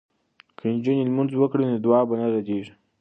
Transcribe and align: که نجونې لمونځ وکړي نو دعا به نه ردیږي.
که 0.57 0.63
نجونې 0.75 1.03
لمونځ 1.07 1.31
وکړي 1.35 1.65
نو 1.71 1.77
دعا 1.85 2.01
به 2.07 2.15
نه 2.21 2.25
ردیږي. 2.33 2.73